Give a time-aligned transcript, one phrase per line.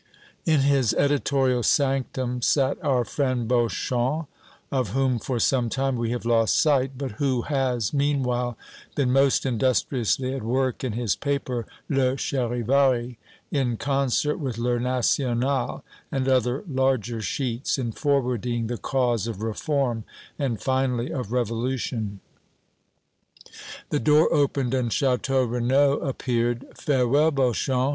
[0.47, 4.25] In his editorial sanctum sat our friend Beauchamp,
[4.71, 8.57] of whom for some time we have lost sight, but who has, meanwhile,
[8.95, 13.19] been most industriously at work in his paper, "Le Charivari,"
[13.51, 20.03] in concert with "Le National" and other larger sheets, in forwarding the cause of reform
[20.39, 22.21] and, finally, of revolution.
[23.91, 26.65] The door opened and Château Renaud appeared.
[26.73, 27.89] "Farewell, Beauchamp!"